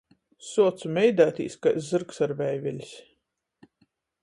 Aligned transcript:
Suocu 0.45 0.89
meideitīs 0.95 1.59
kai 1.65 1.73
zyrgs 1.89 2.25
ar 2.27 2.35
veivelis. 2.41 2.97